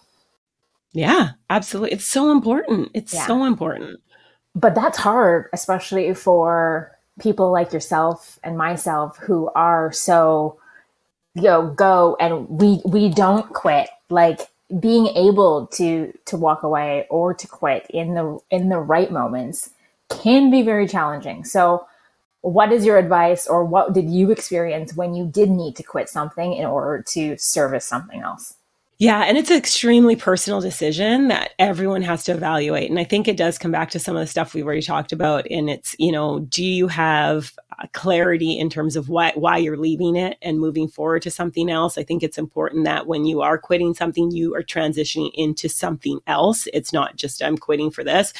[0.91, 1.91] Yeah absolutely.
[1.91, 2.89] It's so important.
[2.93, 3.27] It's yeah.
[3.27, 3.99] so important.
[4.55, 10.57] But that's hard especially for people like yourself and myself who are so
[11.35, 13.89] you know go and we we don't quit.
[14.09, 14.39] Like
[14.79, 19.71] being able to to walk away or to quit in the in the right moments
[20.09, 21.43] can be very challenging.
[21.43, 21.87] So
[22.41, 26.07] what is your advice or what did you experience when you did need to quit
[26.09, 28.55] something in order to service something else?
[29.01, 32.89] Yeah, and it's an extremely personal decision that everyone has to evaluate.
[32.89, 35.13] And I think it does come back to some of the stuff we've already talked
[35.13, 35.47] about.
[35.49, 39.77] And it's, you know, do you have uh, clarity in terms of why why you're
[39.77, 41.97] leaving it and moving forward to something else?
[41.97, 46.19] I think it's important that when you are quitting something, you are transitioning into something
[46.27, 46.67] else.
[46.73, 48.33] It's not just I'm quitting for this.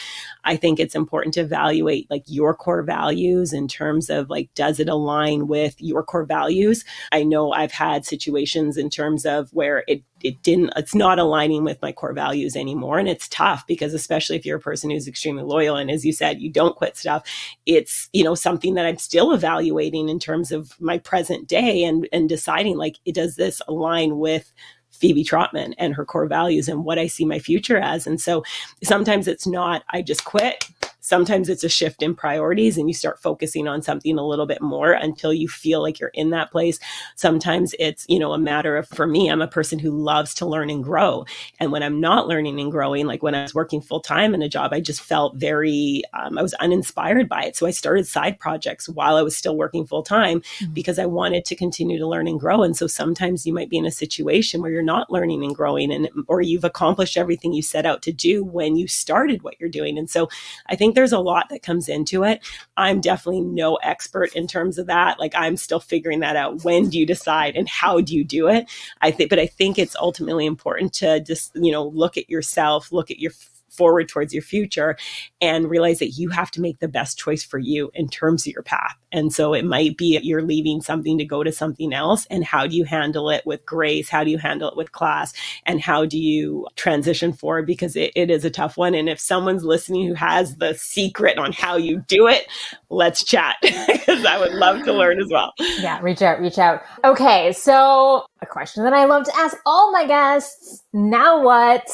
[0.44, 4.80] I think it's important to evaluate like your core values in terms of like does
[4.80, 6.84] it align with your core values?
[7.12, 11.64] I know I've had situations in terms of where it it didn't it's not aligning
[11.64, 15.08] with my core values anymore and it's tough because especially if you're a person who's
[15.08, 17.24] extremely loyal and as you said you don't quit stuff
[17.66, 22.08] it's you know something that i'm still evaluating in terms of my present day and
[22.12, 24.54] and deciding like does this align with
[24.92, 28.06] Phebe Trotman and her core values and what I see my future as.
[28.06, 28.44] And so
[28.84, 30.68] sometimes it's not, I just quit
[31.10, 34.62] sometimes it's a shift in priorities and you start focusing on something a little bit
[34.62, 36.80] more until you feel like you're in that place.
[37.16, 40.46] Sometimes it's, you know, a matter of, for me, I'm a person who loves to
[40.46, 41.26] learn and grow.
[41.60, 44.44] And when I'm not learning and growing, like when I was working full time in
[44.44, 47.56] a job, I just felt very, um, I was uninspired by it.
[47.56, 50.74] So I started side projects while I was still working full time mm-hmm.
[50.74, 52.62] because I wanted to continue to learn and grow.
[52.62, 55.92] And so sometimes you might be in a situation where you're not learning and growing
[55.92, 59.70] and, or you've accomplished everything you set out to do when you started what you're
[59.70, 59.98] doing.
[59.98, 60.30] And so
[60.68, 62.46] I think there's a lot that comes into it.
[62.76, 65.18] I'm definitely no expert in terms of that.
[65.18, 66.66] Like I'm still figuring that out.
[66.66, 68.70] When do you decide and how do you do it?
[69.00, 72.92] I think, but I think it's ultimately important to just, you know, look at yourself,
[72.92, 73.32] look at your
[73.80, 74.98] forward towards your future
[75.40, 78.52] and realize that you have to make the best choice for you in terms of
[78.52, 78.98] your path.
[79.14, 82.28] And so it might be you're leaving something to go to something else.
[82.30, 84.10] And how do you handle it with grace?
[84.10, 85.34] How do you handle it with class?
[85.66, 87.66] And how do you transition forward?
[87.66, 88.94] Because it, it is a tough one.
[88.94, 92.48] And if someone's listening who has the secret on how you do it,
[92.90, 95.54] let's chat because I would love to learn as well.
[95.80, 96.82] Yeah, reach out, reach out.
[97.06, 97.54] Okay.
[97.54, 100.84] So a question that I love to ask all my guests.
[100.94, 101.90] Now what?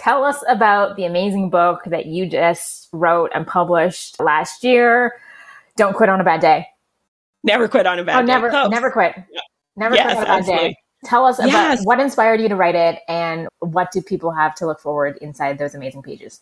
[0.00, 5.20] Tell us about the amazing book that you just wrote and published last year.
[5.76, 6.66] Don't quit on a bad day.
[7.44, 8.32] Never quit on a bad oh, day.
[8.32, 8.68] Never, oh.
[8.68, 9.14] never quit.
[9.30, 9.40] Yeah.
[9.76, 10.68] Never yes, quit on a bad absolutely.
[10.70, 10.76] day.
[11.04, 14.66] Tell us about what inspired you to write it and what do people have to
[14.66, 16.40] look forward inside those amazing pages?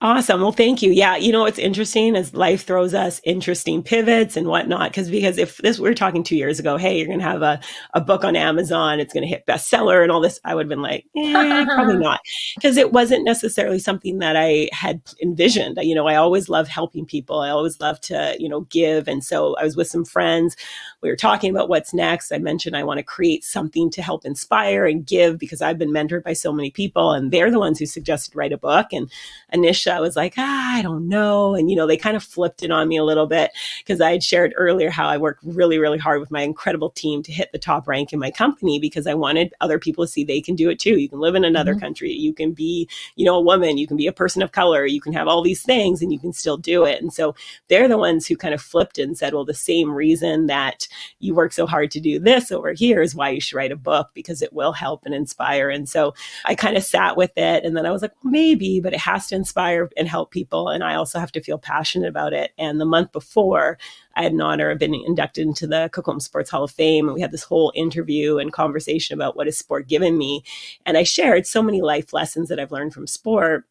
[0.00, 0.40] Awesome.
[0.42, 0.92] Well, thank you.
[0.92, 4.92] Yeah, you know what's interesting is life throws us interesting pivots and whatnot.
[4.92, 7.42] Because because if this we were talking two years ago, hey, you're going to have
[7.42, 7.58] a,
[7.94, 10.68] a book on Amazon, it's going to hit bestseller and all this, I would have
[10.68, 12.20] been like, eh, probably not,
[12.54, 15.78] because it wasn't necessarily something that I had envisioned.
[15.82, 17.40] You know, I always love helping people.
[17.40, 20.54] I always love to you know give, and so I was with some friends.
[21.00, 22.32] We were talking about what's next.
[22.32, 25.92] I mentioned I want to create something to help inspire and give because I've been
[25.92, 28.88] mentored by so many people, and they're the ones who suggested write a book.
[28.92, 29.08] And
[29.54, 31.54] Anisha was like, ah, I don't know.
[31.54, 34.10] And, you know, they kind of flipped it on me a little bit because I
[34.10, 37.52] had shared earlier how I worked really, really hard with my incredible team to hit
[37.52, 40.56] the top rank in my company because I wanted other people to see they can
[40.56, 40.98] do it too.
[40.98, 41.80] You can live in another mm-hmm.
[41.80, 42.10] country.
[42.10, 43.78] You can be, you know, a woman.
[43.78, 44.84] You can be a person of color.
[44.84, 47.00] You can have all these things and you can still do it.
[47.00, 47.36] And so
[47.68, 50.87] they're the ones who kind of flipped and said, well, the same reason that
[51.18, 53.76] you work so hard to do this over here is why you should write a
[53.76, 55.70] book because it will help and inspire.
[55.70, 58.80] And so I kind of sat with it and then I was like, well, maybe,
[58.80, 60.68] but it has to inspire and help people.
[60.68, 62.52] And I also have to feel passionate about it.
[62.58, 63.78] And the month before,
[64.14, 67.06] I had an honor of being inducted into the Coquitlam Sports Hall of Fame.
[67.06, 70.42] And we had this whole interview and conversation about what has sport given me.
[70.84, 73.64] And I shared so many life lessons that I've learned from sport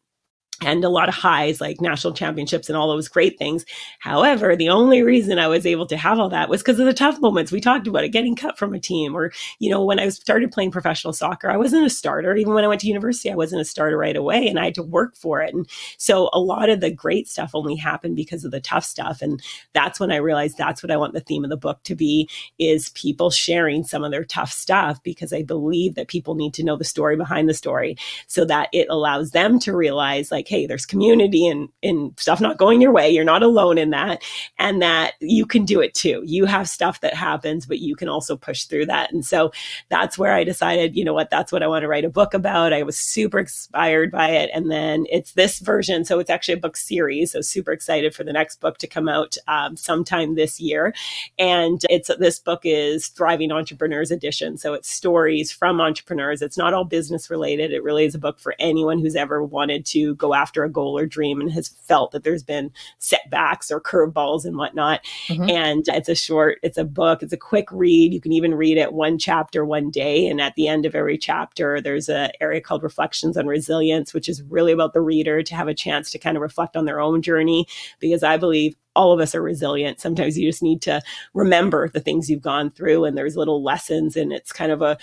[0.62, 3.64] and a lot of highs like national championships and all those great things.
[4.00, 6.92] However, the only reason I was able to have all that was because of the
[6.92, 7.52] tough moments.
[7.52, 10.50] We talked about it, getting cut from a team or, you know, when I started
[10.50, 12.34] playing professional soccer, I wasn't a starter.
[12.34, 14.74] Even when I went to university, I wasn't a starter right away and I had
[14.76, 15.54] to work for it.
[15.54, 19.22] And so a lot of the great stuff only happened because of the tough stuff.
[19.22, 19.40] And
[19.74, 22.28] that's when I realized that's what I want the theme of the book to be
[22.58, 26.64] is people sharing some of their tough stuff because I believe that people need to
[26.64, 30.66] know the story behind the story so that it allows them to realize like, hey,
[30.66, 33.10] there's community and, and stuff not going your way.
[33.10, 34.22] You're not alone in that.
[34.58, 36.22] And that you can do it too.
[36.24, 39.12] You have stuff that happens, but you can also push through that.
[39.12, 39.52] And so
[39.90, 42.32] that's where I decided, you know what, that's what I want to write a book
[42.32, 42.72] about.
[42.72, 44.50] I was super inspired by it.
[44.54, 46.04] And then it's this version.
[46.06, 47.32] So it's actually a book series.
[47.32, 50.94] So super excited for the next book to come out um, sometime this year.
[51.38, 54.56] And it's this book is Thriving Entrepreneurs Edition.
[54.56, 56.40] So it's stories from entrepreneurs.
[56.40, 57.72] It's not all business related.
[57.72, 60.96] It really is a book for anyone who's ever wanted to go after a goal
[60.96, 65.00] or dream and has felt that there's been setbacks or curveballs and whatnot.
[65.26, 65.50] Mm-hmm.
[65.50, 68.14] And it's a short, it's a book, it's a quick read.
[68.14, 70.26] You can even read it one chapter one day.
[70.28, 74.28] And at the end of every chapter, there's an area called Reflections on Resilience, which
[74.28, 77.00] is really about the reader to have a chance to kind of reflect on their
[77.00, 77.66] own journey.
[77.98, 80.00] Because I believe all of us are resilient.
[80.00, 81.00] Sometimes you just need to
[81.34, 84.98] remember the things you've gone through, and there's little lessons, and it's kind of a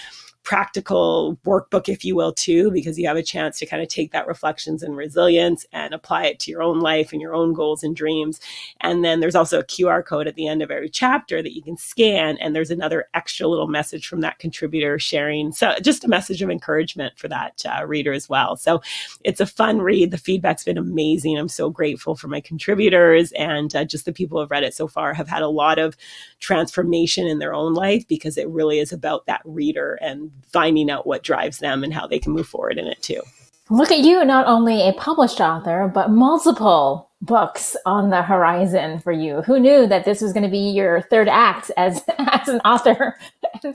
[0.45, 4.11] practical workbook, if you will, too, because you have a chance to kind of take
[4.11, 7.83] that reflections and resilience and apply it to your own life and your own goals
[7.83, 8.39] and dreams.
[8.79, 11.63] And then there's also a QR code at the end of every chapter that you
[11.63, 12.37] can scan.
[12.37, 15.51] And there's another extra little message from that contributor sharing.
[15.51, 18.55] So just a message of encouragement for that uh, reader as well.
[18.55, 18.81] So
[19.23, 20.11] it's a fun read.
[20.11, 21.37] The feedback's been amazing.
[21.39, 24.75] I'm so grateful for my contributors and uh, just the people who have read it
[24.75, 25.97] so far have had a lot of
[26.39, 31.07] transformation in their own life because it really is about that reader and finding out
[31.07, 33.21] what drives them and how they can move forward in it too.
[33.69, 39.11] Look at you, not only a published author, but multiple books on the horizon for
[39.11, 39.41] you.
[39.41, 43.17] Who knew that this was going to be your third act as as an author?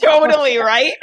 [0.00, 0.92] totally right.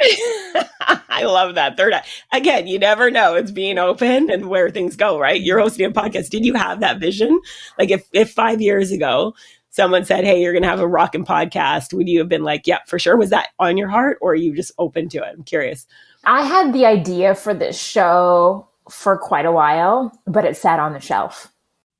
[1.08, 2.08] I love that third act.
[2.32, 3.34] Again, you never know.
[3.34, 5.18] It's being open and where things go.
[5.18, 5.40] Right?
[5.40, 6.30] You're hosting a podcast.
[6.30, 7.38] Did you have that vision?
[7.78, 9.34] Like if if five years ago
[9.70, 12.66] someone said, Hey, you're going to have a rockin' podcast, would you have been like,
[12.66, 13.16] Yeah, for sure?
[13.16, 15.34] Was that on your heart or are you just open to it?
[15.36, 15.86] I'm curious.
[16.24, 20.92] I had the idea for this show for quite a while, but it sat on
[20.92, 21.52] the shelf.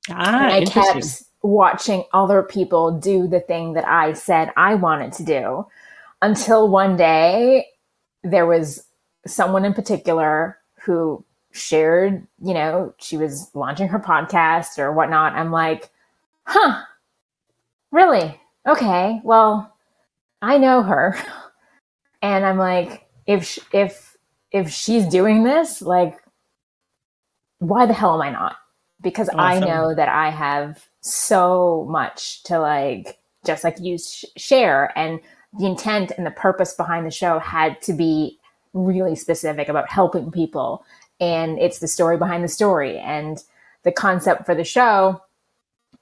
[0.09, 5.13] Ah, and I kept watching other people do the thing that I said I wanted
[5.13, 5.65] to do
[6.21, 7.67] until one day
[8.23, 8.83] there was
[9.25, 15.33] someone in particular who shared, you know, she was launching her podcast or whatnot.
[15.33, 15.89] I'm like,
[16.43, 16.83] huh,
[17.91, 18.39] Really?
[18.67, 19.21] Okay.
[19.23, 19.73] Well,
[20.41, 21.17] I know her.
[22.21, 24.17] And I'm like, if she, if
[24.51, 26.17] if she's doing this, like
[27.59, 28.55] why the hell am I not?
[29.01, 29.39] Because awesome.
[29.39, 35.19] I know that I have so much to like just like you sh- share and
[35.57, 38.37] the intent and the purpose behind the show had to be
[38.73, 40.83] really specific about helping people
[41.19, 43.43] and it's the story behind the story and
[43.83, 45.21] the concept for the show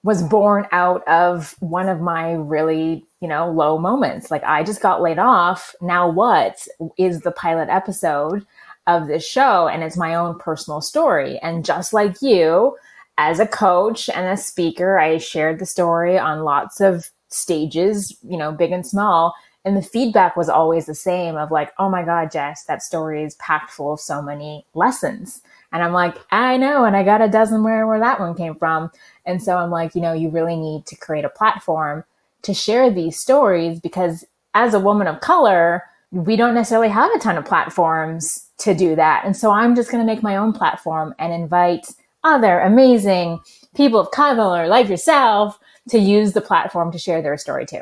[0.04, 4.32] was born out of one of my really, you know, low moments.
[4.32, 5.76] Like I just got laid off.
[5.82, 6.68] Now what
[6.98, 8.46] is the pilot episode
[8.86, 9.68] of this show?
[9.68, 11.40] And it's my own personal story.
[11.40, 12.78] And just like you,
[13.18, 18.38] as a coach and a speaker, I shared the story on lots of stages, you
[18.38, 19.34] know, big and small.
[19.66, 23.24] And the feedback was always the same of like, oh my God, Jess, that story
[23.24, 25.42] is packed full of so many lessons.
[25.72, 26.86] And I'm like, I know.
[26.86, 28.90] And I got a dozen where, where that one came from.
[29.26, 32.04] And so I'm like, you know, you really need to create a platform
[32.44, 37.20] to share these stories because as a woman of color, we don't necessarily have a
[37.20, 39.26] ton of platforms to do that.
[39.26, 41.88] And so I'm just going to make my own platform and invite
[42.24, 43.40] other amazing
[43.76, 45.60] people of color like yourself
[45.90, 47.82] to use the platform to share their story too.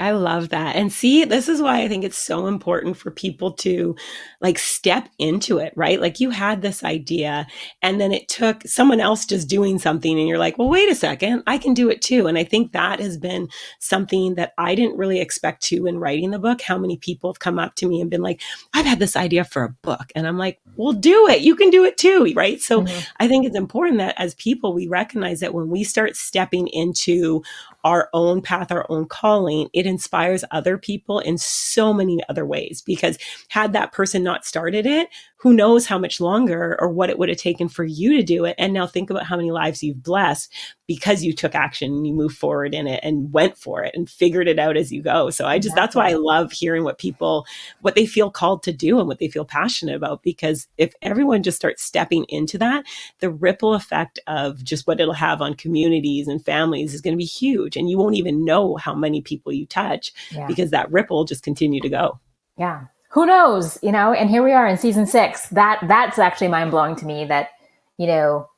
[0.00, 0.76] I love that.
[0.76, 3.96] And see, this is why I think it's so important for people to
[4.40, 6.00] like step into it, right?
[6.00, 7.48] Like you had this idea
[7.82, 10.94] and then it took someone else just doing something and you're like, well, wait a
[10.94, 12.28] second, I can do it too.
[12.28, 13.48] And I think that has been
[13.80, 16.62] something that I didn't really expect to in writing the book.
[16.62, 18.40] How many people have come up to me and been like,
[18.74, 20.12] I've had this idea for a book.
[20.14, 21.40] And I'm like, well, do it.
[21.40, 22.60] You can do it too, right?
[22.60, 23.00] So mm-hmm.
[23.18, 27.42] I think it's important that as people, we recognize that when we start stepping into
[27.88, 32.82] our own path, our own calling, it inspires other people in so many other ways.
[32.84, 33.18] Because
[33.48, 35.08] had that person not started it,
[35.38, 38.44] who knows how much longer or what it would have taken for you to do
[38.44, 38.56] it.
[38.58, 40.52] And now think about how many lives you've blessed
[40.88, 44.10] because you took action and you moved forward in it and went for it and
[44.10, 45.30] figured it out as you go.
[45.30, 47.46] So I just, that's why I love hearing what people,
[47.82, 50.24] what they feel called to do and what they feel passionate about.
[50.24, 52.84] Because if everyone just starts stepping into that,
[53.20, 57.18] the ripple effect of just what it'll have on communities and families is going to
[57.18, 57.76] be huge.
[57.76, 60.48] And you won't even know how many people you touch yeah.
[60.48, 62.18] because that ripple just continue to go.
[62.56, 64.12] Yeah who knows, you know?
[64.12, 65.48] And here we are in season six.
[65.48, 67.24] That that's actually mind blowing to me.
[67.24, 67.50] That
[67.96, 68.48] you know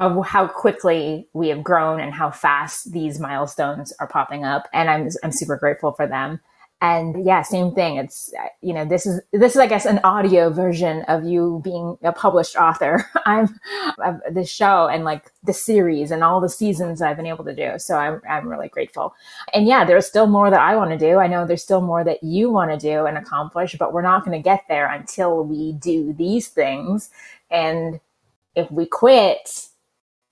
[0.00, 4.90] of how quickly we have grown and how fast these milestones are popping up, and
[4.90, 6.40] I'm I'm super grateful for them
[6.80, 7.96] and yeah same thing.
[7.96, 11.60] It's uh, you know this is this is i guess an audio version of you
[11.64, 13.04] being a published author.
[13.26, 13.58] I'm
[14.04, 17.54] of this show and like the series and all the seasons i've been able to
[17.54, 17.78] do.
[17.78, 19.14] So i'm, I'm really grateful.
[19.54, 21.18] And yeah there's still more that i want to do.
[21.18, 24.24] I know there's still more that you want to do and accomplish but we're not
[24.24, 27.10] going to get there until we do these things.
[27.50, 27.98] And
[28.54, 29.68] if we quit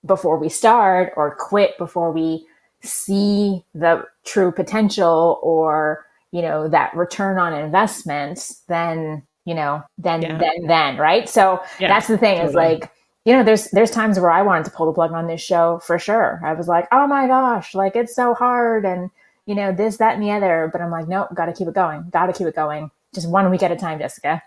[0.05, 2.45] before we start or quit before we
[2.81, 10.21] see the true potential or you know, that return on investment, then, you know, then,
[10.21, 10.37] yeah.
[10.37, 11.29] then, then, right?
[11.29, 12.49] So yeah, that's the thing totally.
[12.49, 12.91] is like,
[13.25, 15.79] you know, there's, there's times where I wanted to pull the plug on this show
[15.79, 16.41] for sure.
[16.43, 19.09] I was like, oh my gosh, like it's so hard and,
[19.45, 20.69] you know, this, that, and the other.
[20.71, 22.09] But I'm like, nope, got to keep it going.
[22.09, 22.91] Got to keep it going.
[23.13, 24.41] Just one week at a time, Jessica.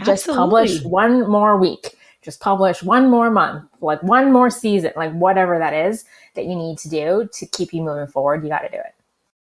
[0.00, 0.38] Just Absolutely.
[0.38, 1.96] publish one more week.
[2.22, 6.04] Just publish one more month, like one more season, like whatever that is
[6.34, 8.42] that you need to do to keep you moving forward.
[8.42, 8.94] You got to do it.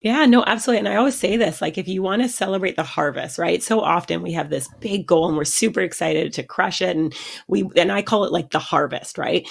[0.05, 0.81] Yeah, no, absolutely.
[0.81, 3.63] And I always say this like, if you want to celebrate the harvest, right?
[3.63, 6.95] So often we have this big goal and we're super excited to crush it.
[6.95, 7.11] And
[7.47, 9.49] we, and I call it like the harvest, right?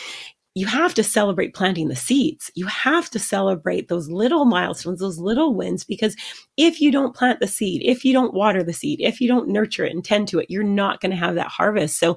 [0.54, 2.52] You have to celebrate planting the seeds.
[2.54, 6.14] You have to celebrate those little milestones, those little wins, because
[6.56, 9.48] if you don't plant the seed, if you don't water the seed, if you don't
[9.48, 11.98] nurture it and tend to it, you're not going to have that harvest.
[11.98, 12.16] So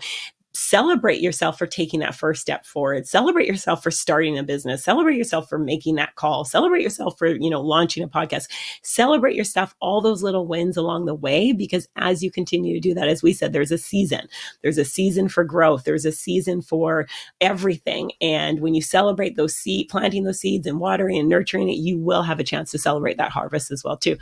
[0.57, 3.07] celebrate yourself for taking that first step forward.
[3.07, 4.83] Celebrate yourself for starting a business.
[4.83, 6.43] Celebrate yourself for making that call.
[6.45, 8.49] Celebrate yourself for you know launching a podcast.
[8.83, 12.93] Celebrate yourself all those little wins along the way because as you continue to do
[12.93, 14.27] that as we said there's a season.
[14.63, 15.83] There's a season for growth.
[15.83, 17.07] There's a season for
[17.39, 18.11] everything.
[18.21, 21.97] And when you celebrate those seed planting those seeds and watering and nurturing it you
[21.99, 24.17] will have a chance to celebrate that harvest as well too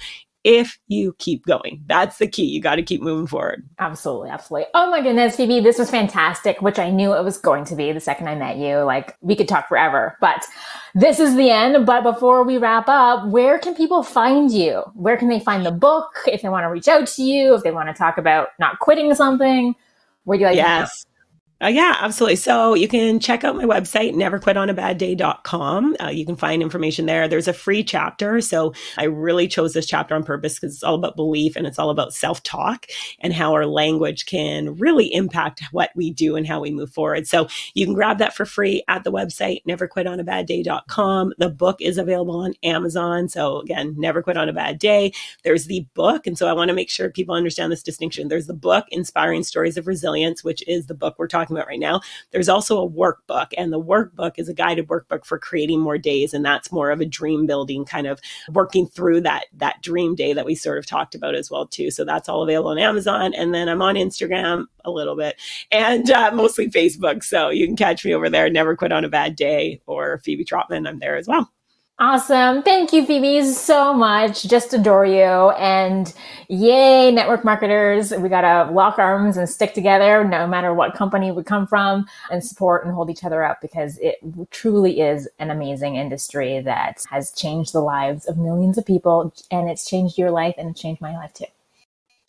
[0.45, 1.83] if you keep going.
[1.87, 2.45] That's the key.
[2.45, 3.67] You got to keep moving forward.
[3.79, 4.29] Absolutely.
[4.29, 4.67] Absolutely.
[4.75, 7.91] Oh my goodness, Phebe, this was fantastic, which I knew it was going to be
[7.91, 8.77] the second I met you.
[8.77, 10.45] Like we could talk forever, but
[10.93, 11.87] this is the end.
[11.87, 14.83] But before we wrap up, where can people find you?
[14.93, 16.11] Where can they find the book?
[16.27, 18.77] If they want to reach out to you, if they want to talk about not
[18.77, 19.73] quitting something,
[20.25, 21.07] where do you like yes.
[21.63, 22.35] Uh, yeah, absolutely.
[22.35, 25.95] So you can check out my website, neverquitonabadday.com.
[26.03, 27.29] Uh, you can find information there.
[27.29, 28.41] There's a free chapter.
[28.41, 31.79] So I really chose this chapter on purpose because it's all about belief and it's
[31.79, 32.87] all about self talk
[33.21, 37.25] and how our language can really impact what we do and how we move forward.
[37.25, 41.33] So you can grab that for free at the website, neverquitonabadday.com.
[41.37, 43.29] The book is available on Amazon.
[43.29, 45.13] So again, Never Quit on a Bad Day.
[45.43, 46.27] There's the book.
[46.27, 48.27] And so I want to make sure people understand this distinction.
[48.27, 51.67] There's the book, Inspiring Stories of Resilience, which is the book we're talking talking about
[51.67, 52.01] right now.
[52.31, 56.33] There's also a workbook, and the workbook is a guided workbook for creating more days,
[56.33, 58.19] and that's more of a dream building kind of
[58.51, 61.91] working through that that dream day that we sort of talked about as well too.
[61.91, 65.39] So that's all available on Amazon, and then I'm on Instagram a little bit
[65.71, 67.23] and uh, mostly Facebook.
[67.23, 68.49] So you can catch me over there.
[68.49, 70.87] Never quit on a bad day or Phebe Trotman.
[70.87, 71.51] I'm there as well.
[71.97, 72.61] Awesome.
[72.61, 74.43] Thank you, Phebe, so much.
[74.43, 75.51] Just adore you.
[75.51, 76.13] And
[76.49, 78.11] yay, network marketers.
[78.11, 82.05] We got to lock arms and stick together no matter what company we come from
[82.29, 84.17] and support and hold each other up because it
[84.51, 89.33] truly is an amazing industry that has changed the lives of millions of people.
[89.49, 91.45] And it's changed your life and it's changed my life too.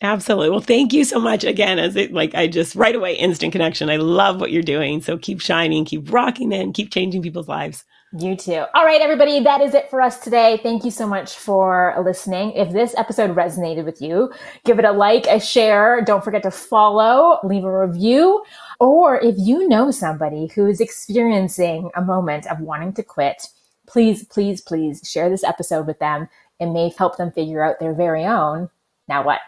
[0.01, 0.49] Absolutely.
[0.49, 1.77] Well, thank you so much again.
[1.77, 3.89] As it like, I just right away instant connection.
[3.89, 5.01] I love what you're doing.
[5.01, 7.83] So keep shining, keep rocking in, keep changing people's lives.
[8.13, 8.63] You too.
[8.73, 10.61] All right, everybody, that is it for us today.
[10.63, 12.53] Thank you so much for listening.
[12.53, 14.31] If this episode resonated with you,
[14.63, 16.01] give it a like, a share.
[16.05, 18.43] Don't forget to follow, leave a review.
[18.79, 23.49] Or if you know somebody who is experiencing a moment of wanting to quit,
[23.87, 26.29] please, please, please share this episode with them.
[26.61, 28.69] It may help them figure out their very own
[29.09, 29.41] now what.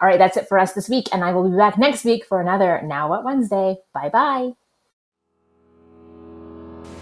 [0.00, 1.08] All right, that's it for us this week.
[1.12, 3.76] And I will be back next week for another Now What Wednesday.
[3.92, 4.65] Bye bye.